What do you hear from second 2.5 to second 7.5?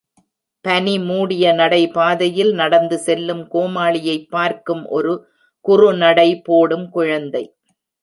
நடந்து செல்லும் கோமாளியைப் பார்க்கும் ஒரு குறுநடை போடும் குழந்தை.